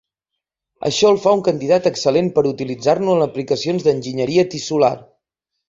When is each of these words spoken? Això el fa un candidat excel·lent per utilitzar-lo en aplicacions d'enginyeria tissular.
Això 0.87 1.11
el 1.15 1.19
fa 1.25 1.33
un 1.39 1.43
candidat 1.47 1.89
excel·lent 1.91 2.33
per 2.39 2.45
utilitzar-lo 2.53 3.13
en 3.19 3.23
aplicacions 3.29 3.89
d'enginyeria 3.91 4.51
tissular. 4.57 4.95